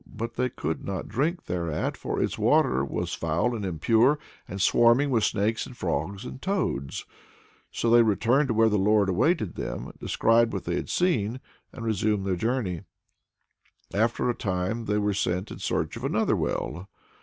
But 0.11 0.33
they 0.33 0.49
could 0.49 0.83
not 0.83 1.07
drink 1.07 1.45
thereat, 1.45 1.95
for 1.95 2.19
its 2.19 2.35
water 2.35 2.83
was 2.83 3.13
foul 3.13 3.55
and 3.55 3.63
impure, 3.63 4.17
and 4.47 4.59
swarming 4.59 5.11
with 5.11 5.23
snakes 5.23 5.67
and 5.67 5.77
frogs 5.77 6.25
and 6.25 6.41
toads. 6.41 7.05
So 7.69 7.87
they 7.91 8.01
returned 8.01 8.47
to 8.47 8.55
where 8.55 8.67
the 8.67 8.79
Lord 8.79 9.09
awaited 9.09 9.53
them, 9.53 9.91
described 9.99 10.53
what 10.53 10.63
they 10.63 10.73
had 10.77 10.89
seen, 10.89 11.39
and 11.71 11.85
resumed 11.85 12.25
their 12.25 12.35
journey. 12.35 12.81
After 13.93 14.27
a 14.27 14.33
time 14.33 14.85
they 14.85 14.97
were 14.97 15.13
sent 15.13 15.51
in 15.51 15.59
search 15.59 15.95
of 15.95 16.03
another 16.03 16.35
well. 16.35 16.89